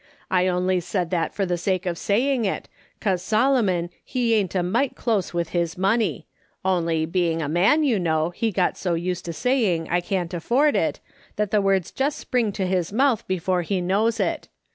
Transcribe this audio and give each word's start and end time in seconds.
"I 0.31 0.47
only 0.47 0.79
said 0.79 1.11
that 1.11 1.31
for 1.31 1.45
the 1.45 1.59
sake 1.59 1.85
of 1.85 1.95
saying 1.95 2.43
it, 2.43 2.67
cause 2.99 3.21
Solomon, 3.21 3.91
he 4.03 4.33
ain't 4.33 4.55
a 4.55 4.63
mite 4.63 4.95
close 4.95 5.31
with 5.31 5.49
his 5.49 5.77
money, 5.77 6.25
only 6.65 7.05
being 7.05 7.39
a 7.39 7.47
man, 7.47 7.83
you 7.83 7.99
know, 7.99 8.31
he 8.31 8.51
got 8.51 8.79
so 8.79 8.95
used 8.95 9.25
to 9.25 9.31
saying' 9.33 9.87
I 9.91 10.01
can't 10.01 10.33
afford 10.33 10.75
it,' 10.75 10.99
that 11.35 11.51
the 11.51 11.61
words 11.61 11.91
jest 11.91 12.17
spring 12.17 12.51
to 12.53 12.65
his 12.65 12.91
mouth 12.91 13.27
before 13.27 13.61
he 13.61 13.79
knows 13.79 14.19
it. 14.19 14.47